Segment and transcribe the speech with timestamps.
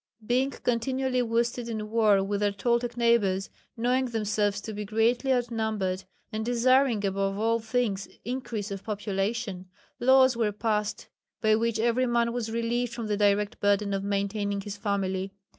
[0.25, 6.05] Being continually worsted in war with their Toltec neighbours, knowing themselves to be greatly outnumbered,
[6.31, 9.67] and desiring above all things increase of population,
[9.99, 11.07] laws were passed,
[11.39, 15.33] by which every man was relieved from the direct burden of maintaining his family.